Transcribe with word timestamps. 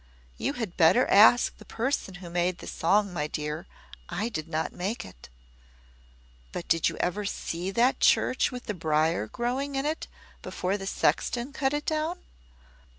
"You 0.35 0.53
had 0.53 0.77
better 0.77 1.05
ask 1.05 1.55
the 1.59 1.63
person 1.63 2.15
who 2.15 2.31
made 2.31 2.57
the 2.57 2.65
song, 2.65 3.13
my 3.13 3.27
dear. 3.27 3.67
I 4.09 4.29
did 4.29 4.47
not 4.47 4.73
make 4.73 5.05
it." 5.05 5.29
"But 6.51 6.67
did 6.67 6.89
you 6.89 6.97
ever 6.97 7.23
see 7.23 7.69
that 7.69 7.99
church 7.99 8.51
with 8.51 8.63
the 8.63 8.73
briar 8.73 9.27
growing 9.27 9.75
in 9.75 9.85
it, 9.85 10.07
before 10.41 10.75
the 10.75 10.87
sexton 10.87 11.53
cut 11.53 11.71
it 11.73 11.85
down?" 11.85 12.17